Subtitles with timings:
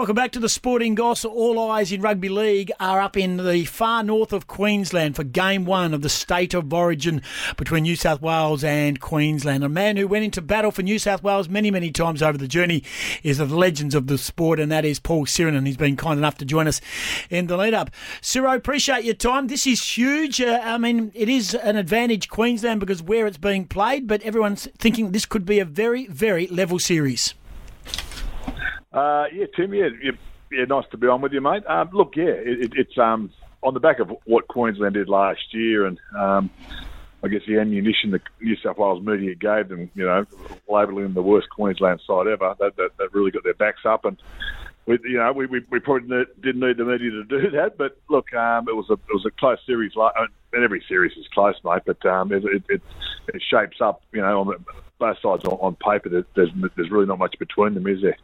[0.00, 1.26] Welcome back to the Sporting Goss.
[1.26, 5.66] All eyes in rugby league are up in the far north of Queensland for game
[5.66, 7.20] one of the State of Origin
[7.58, 9.62] between New South Wales and Queensland.
[9.62, 12.48] A man who went into battle for New South Wales many, many times over the
[12.48, 12.82] journey
[13.22, 15.66] is the legends of the sport, and that is Paul Sironen.
[15.66, 16.80] He's been kind enough to join us
[17.28, 17.90] in the lead up.
[18.22, 19.48] Ciro, appreciate your time.
[19.48, 20.40] This is huge.
[20.40, 24.66] Uh, I mean, it is an advantage Queensland because where it's being played, but everyone's
[24.78, 27.34] thinking this could be a very, very level series.
[28.92, 29.72] Uh, yeah, Tim.
[29.72, 30.12] Yeah, yeah,
[30.50, 31.64] yeah, nice to be on with you, mate.
[31.66, 33.30] Um, look, yeah, it, it's um,
[33.62, 36.50] on the back of what Queensland did last year, and um,
[37.22, 40.26] I guess the ammunition the New South Wales media gave them, you know,
[40.68, 42.54] labelling them the worst Queensland side ever.
[42.58, 44.16] That, that, that really got their backs up, and
[44.86, 47.78] we, you know, we, we, we probably didn't need the media to do that.
[47.78, 49.92] But look, um, it was a it was a close series.
[50.52, 51.82] And every series is close, mate.
[51.86, 52.82] But um, it, it,
[53.28, 54.56] it shapes up, you know, on the,
[54.98, 56.08] both sides on, on paper.
[56.08, 58.16] There's there's really not much between them, is there?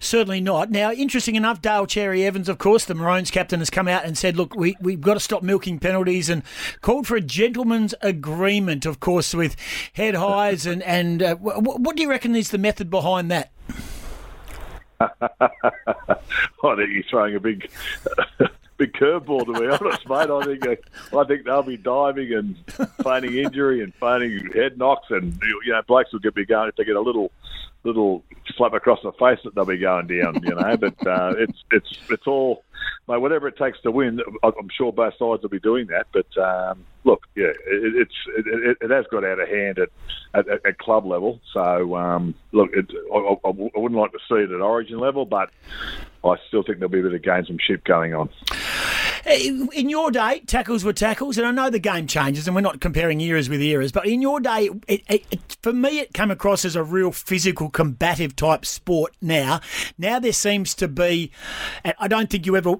[0.00, 0.70] Certainly not.
[0.70, 4.16] Now, interesting enough, Daly Cherry Evans, of course, the Maroons captain, has come out and
[4.16, 6.42] said, look, we, we've got to stop milking penalties and
[6.80, 9.56] called for a gentleman's agreement, of course, with
[9.92, 10.66] head highs.
[10.66, 13.50] And, and uh, what, what do you reckon is the method behind that?
[15.00, 15.08] I
[16.76, 17.70] think he's throwing a big
[18.78, 20.30] big curveball to be honest, mate.
[20.30, 20.80] I think
[21.12, 22.56] I think they'll be diving and
[23.02, 26.76] feigning injury and feigning head knocks, and you know blokes will get be going if
[26.76, 27.30] they get a little
[27.84, 28.24] little
[28.58, 30.42] slap across the face that they'll be going down.
[30.42, 32.64] You know, but uh, it's it's it's all
[33.08, 34.20] mate, whatever it takes to win.
[34.42, 36.08] I'm sure both sides will be doing that.
[36.12, 39.88] But um, look, yeah, it, it's it, it, has got out of hand at
[40.34, 41.40] at, at club level.
[41.52, 45.50] So um, look, it, I, I, wouldn't like to see it at Origin level, but
[46.24, 48.28] I still think there'll be a bit of gamesmanship going on.
[49.26, 52.80] In your day, tackles were tackles, and I know the game changes, and we're not
[52.80, 56.64] comparing eras with eras, but in your day, it, it, for me, it came across
[56.64, 59.60] as a real physical, combative type sport now.
[59.98, 61.30] Now there seems to be,
[61.84, 62.76] I don't think you ever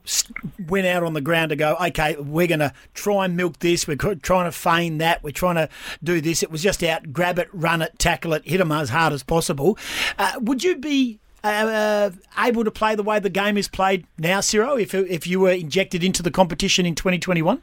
[0.69, 3.87] went out on the ground to go, okay, we're going to try and milk this,
[3.87, 5.69] we're trying to feign that, we're trying to
[6.03, 6.43] do this.
[6.43, 9.23] It was just out, grab it, run it, tackle it, hit them as hard as
[9.23, 9.77] possible.
[10.19, 14.41] Uh, would you be uh, able to play the way the game is played now,
[14.41, 17.63] Ciro, if, if you were injected into the competition in 2021?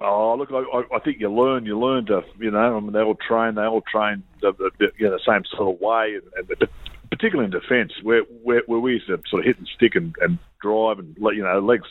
[0.00, 1.64] Oh, look, I, I think you learn.
[1.64, 3.54] You learn to, you know, I mean, they all train.
[3.54, 6.68] They all train the, the, you know, the same sort of way, and, and
[7.10, 10.14] particularly in defence, where, where where we used to sort of hit and stick and,
[10.20, 11.88] and drive, and you know, legs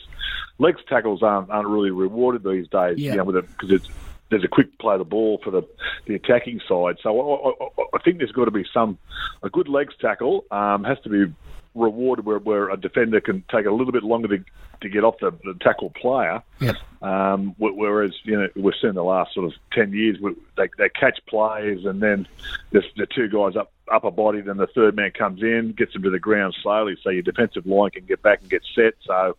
[0.58, 2.98] legs tackles aren't aren't really rewarded these days.
[2.98, 3.12] Yeah.
[3.12, 3.88] You know, because it's
[4.34, 5.62] there's a quick play the ball for the,
[6.06, 6.96] the attacking side.
[7.02, 8.98] So I, I, I think there's got to be some
[9.44, 11.32] a good legs tackle um, has to be
[11.76, 14.44] rewarded where, where a defender can take a little bit longer to,
[14.80, 16.42] to get off the, the tackle player.
[16.60, 16.76] Yes.
[17.00, 20.16] Um, whereas you know we've seen the last sort of ten years
[20.56, 22.26] they, they catch plays and then
[22.72, 26.02] there's the two guys up upper body, then the third man comes in, gets them
[26.02, 28.94] to the ground slowly, so your defensive line can get back and get set.
[29.02, 29.36] So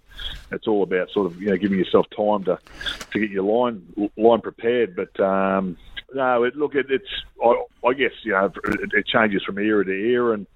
[0.51, 2.59] it's all about sort of you know giving yourself time to
[3.11, 4.95] to get your line line prepared.
[4.95, 5.77] But um,
[6.13, 7.09] no, it, look, it, it's
[7.43, 10.47] I, I guess you know it, it changes from era to era, and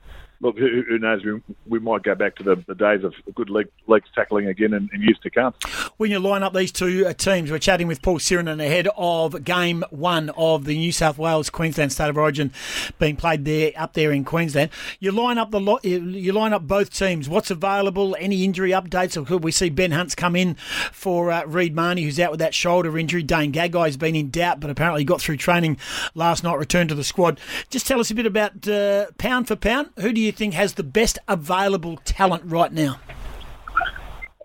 [0.42, 1.24] look, who, who knows?
[1.24, 4.74] We, we might go back to the, the days of good leg, legs tackling again
[4.74, 5.54] in, in, years to come.
[5.98, 9.44] When you line up these two uh, teams, we're chatting with Paul Sironen ahead of
[9.44, 12.52] game one of the New South Wales Queensland State of Origin
[13.00, 14.72] being played there up there in Queensland.
[15.00, 17.28] You line up the you line up both teams.
[17.28, 18.16] What's available?
[18.20, 19.18] Any injury updates?
[19.18, 20.56] Or could we see Ben Hunt's come in
[20.92, 23.24] for uh, Reed Mahoney, who's out with that shoulder injury?
[23.24, 25.78] Dane Gagai's been in doubt, but apparently got through training
[26.16, 26.58] last night.
[26.58, 27.40] Returned to the squad.
[27.70, 29.90] Just tell us a bit about uh, pound for pound.
[29.98, 33.00] Who do you you think has the best available talent right now?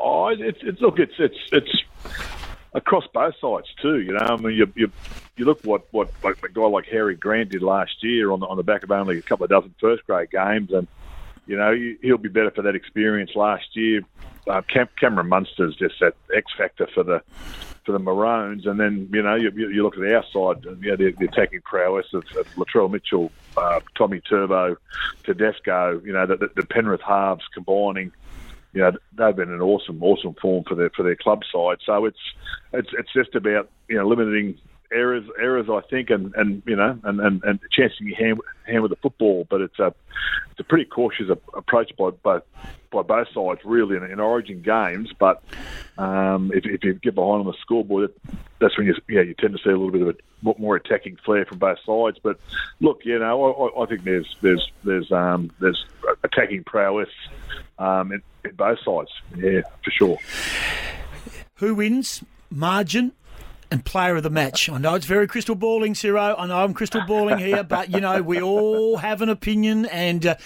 [0.01, 1.83] Oh, it's, it's look, it's it's it's
[2.73, 4.01] across both sides too.
[4.01, 4.91] You know, I mean, you you,
[5.37, 8.47] you look what what like a guy like Harry Grant did last year on the,
[8.47, 10.89] on the back of only a couple of dozen first grade games, and
[11.47, 14.01] you know he'll be better for that experience last year.
[14.47, 17.23] Uh, Cam- Cameron Munster's just that X factor for the
[17.85, 20.97] for the Maroons, and then you know you, you look at our side, you know,
[20.97, 24.77] the, the attacking prowess of, of Latrell Mitchell, uh, Tommy Turbo,
[25.25, 28.13] Tedesco, you know the, the, the Penrith halves combining
[28.75, 31.79] you know they've been an awesome, awesome form for their for their club side.
[31.87, 32.19] So it's
[32.73, 34.59] it's it's just about you know limiting
[34.95, 38.83] errors, errors, I think, and, and you know, and, and, and chancing your hand, hand
[38.83, 39.47] with the football.
[39.51, 39.95] But it's a
[40.51, 42.43] it's a pretty cautious approach by both
[42.91, 45.13] by both sides, really, in, in Origin games.
[45.19, 45.43] But
[45.99, 48.13] um, if, if you get behind on the scoreboard,
[48.61, 51.17] that's when you yeah you tend to see a little bit of a more attacking
[51.25, 52.19] flair from both sides.
[52.23, 52.39] But
[52.81, 55.85] look, you know, I, I think there's there's there's um, there's
[56.23, 57.11] attacking prowess
[57.79, 59.11] um, in, in both sides.
[59.37, 60.19] Yeah, for sure.
[61.57, 62.23] Who wins?
[62.51, 63.13] Margin
[63.75, 64.69] and player of the match.
[64.69, 66.37] I know it's very crystal balling, Ciro.
[66.39, 70.25] I know I'm crystal balling here, but you know we all have an opinion, and
[70.25, 70.37] uh,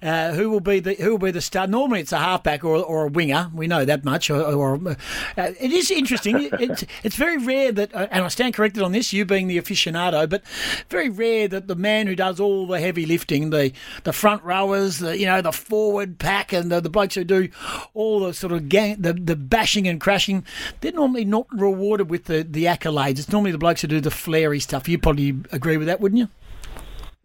[0.00, 1.66] uh, who will be the who will be the star?
[1.66, 3.50] Normally, it's a halfback or, or a winger.
[3.52, 4.30] We know that much.
[4.30, 4.96] Or, or uh,
[5.36, 6.48] it is interesting.
[6.60, 9.12] it's it's very rare that, uh, and I stand corrected on this.
[9.12, 10.46] You being the aficionado, but
[10.88, 13.72] very rare that the man who does all the heavy lifting, the
[14.04, 17.48] the front rowers, the you know the forward pack, and the, the blokes who do
[17.94, 20.44] all the sort of gang, the the bashing and crashing,
[20.80, 23.18] they're normally not rewarded with the the accolades.
[23.18, 24.88] It's normally the blokes who do the flary stuff.
[24.88, 26.28] You probably agree with that, wouldn't you?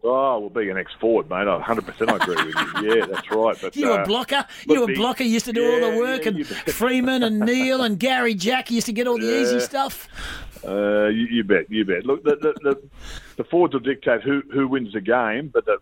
[0.04, 2.96] Oh, well, being an ex-forward, mate, I 100% I agree with you.
[2.96, 3.56] Yeah, that's right.
[3.60, 4.44] But you were a blocker.
[4.66, 5.22] You were a blocker.
[5.22, 8.72] used to do yeah, all the work, yeah, and Freeman and Neil and Gary Jack
[8.72, 9.42] used to get all the yeah.
[9.42, 10.08] easy stuff.
[10.66, 12.04] Uh, you, you, bet, you bet.
[12.04, 12.82] Look, the, the, the,
[13.36, 15.78] the forwards will dictate who, who wins the game, but the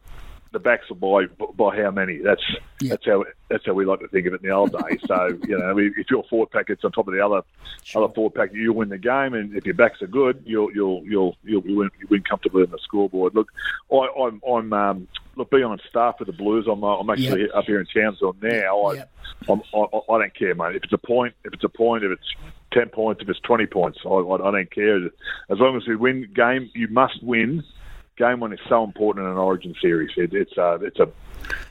[0.52, 1.26] the backs will by
[1.56, 2.18] by how many.
[2.18, 2.42] That's
[2.80, 2.90] yeah.
[2.90, 5.00] that's how that's how we like to think of it in the old days.
[5.06, 7.42] so you know, if your forward pack gets on top of the other
[7.82, 8.04] sure.
[8.04, 11.04] other forward pack, you'll win the game, and if your backs are good, you'll you'll
[11.06, 13.34] you'll you'll win, you win comfortably on the scoreboard.
[13.34, 13.50] Look,
[13.92, 16.66] I, I'm I'm um, look being on staff with the Blues.
[16.70, 17.50] I'm uh, I'm actually yep.
[17.54, 18.92] up here in Townsville now.
[18.92, 19.10] Yep.
[19.48, 20.76] I, I'm, I I don't care, mate.
[20.76, 22.34] If it's a point, if it's a point, if it's
[22.72, 24.96] ten points, if it's twenty points, I, I, I don't care.
[25.48, 27.62] As long as we win game, you must win
[28.20, 30.10] game one is so important in an Origin series.
[30.16, 31.08] It, it's a, uh, it's a,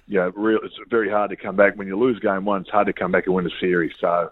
[0.08, 0.60] you know, real.
[0.64, 2.62] It's very hard to come back when you lose game one.
[2.62, 3.94] It's hard to come back and win a series.
[4.02, 4.32] So.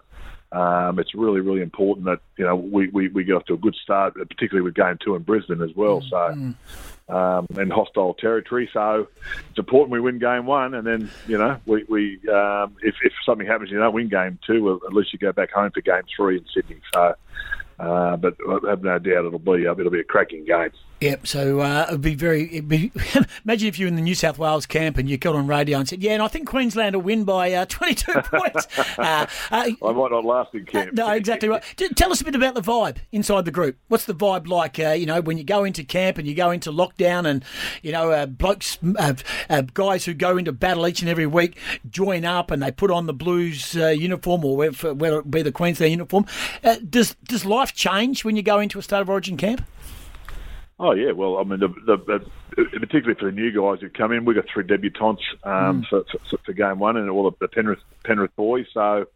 [0.50, 3.58] Um, it's really, really important that you know we, we, we get off to a
[3.58, 6.00] good start, particularly with game two in Brisbane as well.
[6.00, 7.14] So, mm-hmm.
[7.14, 8.66] um, and hostile territory.
[8.72, 9.08] So
[9.50, 13.12] it's important we win game one, and then you know we, we um, if, if
[13.26, 15.82] something happens, you don't win game two, well, at least you go back home for
[15.82, 16.80] game three in Sydney.
[16.94, 17.14] So,
[17.78, 20.70] uh, but I have no doubt it'll be uh, it'll be a cracking game.
[21.00, 21.26] Yep.
[21.28, 22.44] So uh, it'd be very.
[22.52, 22.90] It'd be,
[23.44, 25.78] imagine if you were in the New South Wales camp and you got on radio
[25.78, 28.66] and said, "Yeah, and I think Queensland will win by uh, 22 points."
[28.98, 30.94] Uh, uh, I might not last in camp.
[30.94, 31.62] no, exactly right.
[31.94, 33.76] Tell us a bit about the vibe inside the group.
[33.86, 34.78] What's the vibe like?
[34.80, 37.44] Uh, you know, when you go into camp and you go into lockdown, and
[37.82, 38.78] you know, blokes,
[39.74, 41.56] guys who go into battle each and every week
[41.88, 45.92] join up and they put on the Blues uniform or whether it be the Queensland
[45.92, 46.26] uniform.
[46.90, 49.64] does does life change when you go into a state of origin camp?
[50.80, 51.96] Oh yeah, well, I mean, the, the,
[52.56, 55.88] the, particularly for the new guys who come in, we've got three debutants um, mm.
[55.88, 58.66] for, for, for, game one, and all the Penrith Penrith boys.
[58.72, 59.06] So,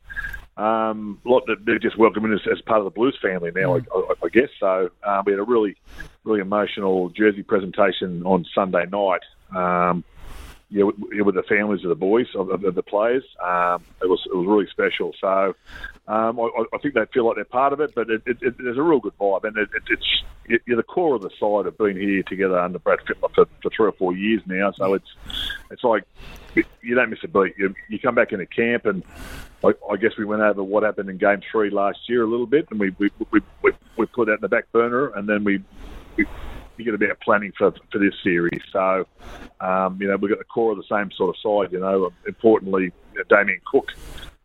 [0.57, 3.87] um, lot they're just welcoming us as part of the Blues family now, mm.
[3.95, 4.49] I, I, guess.
[4.59, 5.77] So, um, we had a really,
[6.25, 9.23] really emotional jersey presentation on Sunday night.
[9.55, 10.03] Um,
[10.73, 14.21] yeah, with, with, the families of the boys of, of the players, um, it was
[14.27, 15.13] it was really special.
[15.21, 15.55] So
[16.09, 18.55] um, I, I, think they feel like they're part of it, but it, it, it,
[18.59, 20.25] there's a real good vibe, and it's
[20.67, 23.71] you're the core of the side of being here together under Brad Fittler for, for
[23.71, 24.73] three or four years now.
[24.73, 25.15] So it's
[25.71, 26.05] it's like
[26.55, 27.55] you don't miss a beat.
[27.59, 29.03] You, you come back into camp, and
[29.63, 32.47] I, I, guess we went over what happened in Game Three last year a little
[32.47, 35.45] bit, and we we we, we, we put that in the back burner, and then
[35.45, 35.63] we.
[36.17, 36.25] we
[36.83, 38.61] get about planning for for this series.
[38.73, 39.07] So,
[39.61, 41.73] um, you know, we've got the core of the same sort of side.
[41.73, 42.93] You know, importantly,
[43.29, 43.93] Damien Cook,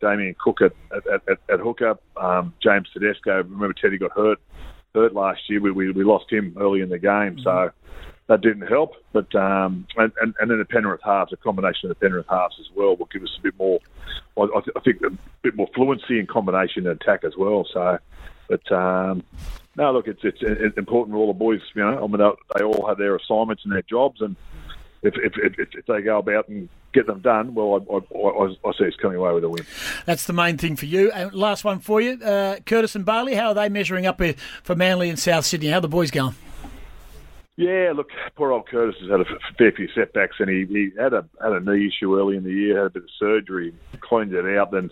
[0.01, 3.43] Damien Cook at at, at, at hooker, um, James Tedesco.
[3.43, 4.39] Remember, Teddy got hurt
[4.93, 5.61] hurt last year.
[5.61, 7.43] We we, we lost him early in the game, mm-hmm.
[7.43, 7.71] so
[8.27, 8.93] that didn't help.
[9.13, 12.55] But um, and, and and then the Penrith halves, a combination of the Penrith halves
[12.59, 13.79] as well, will give us a bit more.
[14.37, 14.43] I,
[14.75, 15.09] I think a
[15.41, 17.65] bit more fluency and combination and attack as well.
[17.73, 17.97] So,
[18.47, 19.23] but um,
[19.77, 21.61] no, look, it's, it's, it's important for all the boys.
[21.75, 24.35] You know, I mean, they all have their assignments and their jobs, and
[25.03, 28.71] if if, if, if they go about and get them done, well, I, I, I,
[28.73, 29.65] see it's coming away with a win.
[30.05, 31.11] That's the main thing for you.
[31.11, 33.35] And last one for you, uh, Curtis and Bailey.
[33.35, 34.19] How are they measuring up
[34.63, 35.67] for Manly and South Sydney?
[35.67, 36.35] How are the boys going?
[37.57, 39.25] Yeah, look, poor old Curtis has had a
[39.57, 42.53] fair few setbacks, and he, he had a had a knee issue early in the
[42.53, 44.91] year, had a bit of surgery, cleaned it out, then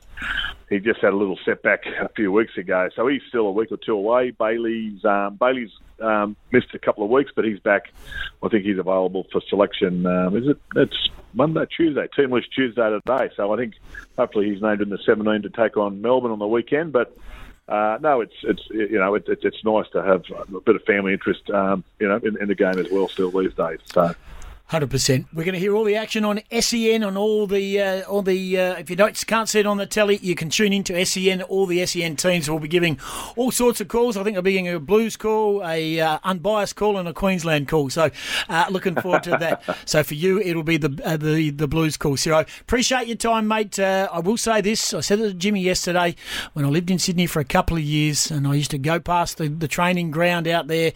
[0.68, 2.90] he just had a little setback a few weeks ago.
[2.96, 4.32] So he's still a week or two away.
[4.32, 5.70] Bailey's um, Bailey's
[6.02, 7.94] um, missed a couple of weeks, but he's back.
[8.42, 10.08] I think he's available for selection.
[10.08, 10.58] Um, is it?
[10.76, 13.30] It's Monday, Tuesday, team list Tuesday today.
[13.38, 13.76] So I think
[14.18, 17.16] hopefully he's named in the 17 to take on Melbourne on the weekend, but
[17.68, 21.14] uh, no, it's it's you know it's it's nice to have a bit of family
[21.14, 23.08] interest, um, you know, in, in, the game as well.
[23.10, 24.14] Still these days, so.
[24.70, 25.28] Hundred percent.
[25.32, 28.60] We're going to hear all the action on SEN on all the uh, all the.
[28.60, 31.44] Uh, if you don't can't see it on the telly, you can tune into SEN.
[31.44, 33.00] All the SEN teams will be giving
[33.36, 34.18] all sorts of calls.
[34.18, 37.68] I think they'll be giving a Blues call, a uh, unbiased call, and a Queensland
[37.68, 37.92] call.
[37.92, 38.10] So,
[38.50, 39.62] uh, looking forward to that.
[39.86, 42.18] so for you, it'll be the uh, the the Blues call.
[42.18, 43.78] So, I appreciate your time, mate.
[43.78, 44.96] Uh, I will say this.
[44.96, 46.16] I said it to Jimmy yesterday
[46.54, 49.00] when I lived in Sydney for a couple of years, and I used to go
[49.00, 50.94] past the, the training ground out there.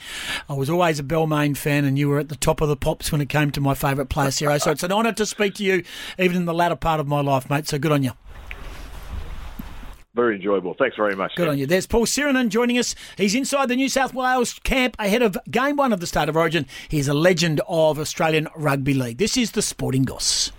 [0.50, 3.12] I was always a Balmain fan, and you were at the top of the pops
[3.12, 4.58] when it came to to my favourite player, Ciro.
[4.58, 5.84] So it's an honour to speak to you,
[6.18, 7.68] even in the latter part of my life, mate.
[7.68, 8.12] So good on you.
[10.16, 10.76] Very enjoyable.
[10.78, 11.36] Thanks very much.
[11.36, 11.52] Good Ken.
[11.52, 11.66] on you.
[11.66, 12.96] There's Paul Sironen joining us.
[13.16, 16.36] He's inside the New South Wales camp ahead of game one of the State of
[16.36, 16.66] Origin.
[16.90, 19.18] He's a legend of Australian Rugby League.
[19.18, 20.52] This is the Sporting Goss.